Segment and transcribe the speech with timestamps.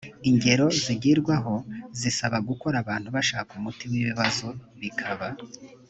[0.29, 1.55] ingero zigirwaho
[1.99, 4.47] zisaba gukora abantu bashaka umuti w ibibazo
[4.79, 5.27] bikaba